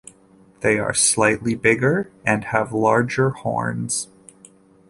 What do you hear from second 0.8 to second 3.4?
slightly bigger and have larger